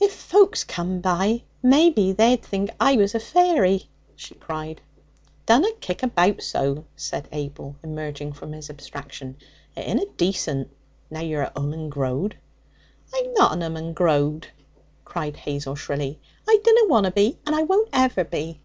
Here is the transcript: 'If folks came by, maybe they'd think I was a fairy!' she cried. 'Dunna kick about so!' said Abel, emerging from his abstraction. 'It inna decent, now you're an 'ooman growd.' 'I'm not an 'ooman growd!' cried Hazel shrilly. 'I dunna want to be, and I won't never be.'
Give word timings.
'If 0.00 0.12
folks 0.12 0.64
came 0.64 1.00
by, 1.00 1.44
maybe 1.62 2.10
they'd 2.10 2.42
think 2.42 2.70
I 2.80 2.96
was 2.96 3.14
a 3.14 3.20
fairy!' 3.20 3.88
she 4.16 4.34
cried. 4.34 4.80
'Dunna 5.46 5.68
kick 5.78 6.02
about 6.02 6.42
so!' 6.42 6.86
said 6.96 7.28
Abel, 7.30 7.76
emerging 7.84 8.32
from 8.32 8.50
his 8.50 8.68
abstraction. 8.68 9.36
'It 9.76 9.82
inna 9.82 10.06
decent, 10.16 10.70
now 11.08 11.20
you're 11.20 11.42
an 11.42 11.52
'ooman 11.56 11.88
growd.' 11.88 12.34
'I'm 13.14 13.32
not 13.34 13.52
an 13.52 13.62
'ooman 13.62 13.94
growd!' 13.94 14.48
cried 15.04 15.36
Hazel 15.36 15.76
shrilly. 15.76 16.18
'I 16.48 16.58
dunna 16.64 16.88
want 16.88 17.04
to 17.06 17.12
be, 17.12 17.38
and 17.46 17.54
I 17.54 17.62
won't 17.62 17.92
never 17.92 18.24
be.' 18.24 18.58